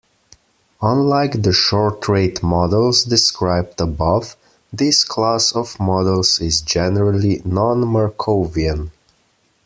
Unlike 0.81 1.43
the 1.43 1.53
short 1.53 2.07
rate 2.07 2.41
models 2.41 3.03
described 3.03 3.79
above, 3.79 4.35
this 4.73 5.03
class 5.03 5.51
of 5.55 5.79
models 5.79 6.39
is 6.41 6.61
generally 6.61 7.39
non-Markovian. 7.45 8.89